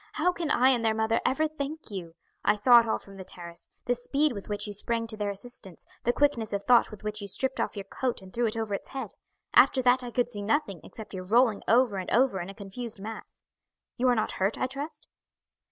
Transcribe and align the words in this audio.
How 0.13 0.31
can 0.31 0.49
I 0.49 0.69
and 0.69 0.83
their 0.83 0.95
mother 0.95 1.21
ever 1.23 1.47
thank 1.47 1.91
you? 1.91 2.15
I 2.43 2.55
saw 2.55 2.79
it 2.79 2.87
all 2.87 2.97
from 2.97 3.17
the 3.17 3.23
terrace 3.23 3.69
the 3.85 3.93
speed 3.93 4.31
with 4.33 4.49
which 4.49 4.65
you 4.65 4.73
sprang 4.73 5.05
to 5.05 5.15
their 5.15 5.29
assistance 5.29 5.85
the 6.05 6.11
quickness 6.11 6.53
of 6.53 6.63
thought 6.63 6.89
with 6.89 7.03
which 7.03 7.21
you 7.21 7.27
stripped 7.27 7.59
off 7.59 7.75
your 7.77 7.83
coat 7.83 8.19
and 8.19 8.33
threw 8.33 8.47
it 8.47 8.57
over 8.57 8.73
its 8.73 8.89
head. 8.89 9.11
After 9.53 9.83
that 9.83 10.03
I 10.03 10.09
could 10.09 10.27
see 10.27 10.41
nothing 10.41 10.81
except 10.83 11.13
your 11.13 11.27
rolling 11.27 11.61
over 11.67 11.97
and 11.97 12.09
over 12.09 12.39
in 12.39 12.49
a 12.49 12.55
confused 12.55 12.99
mass. 12.99 13.41
You 13.95 14.07
are 14.07 14.15
not 14.15 14.31
hurt, 14.31 14.57
I 14.57 14.65
trust?" 14.65 15.07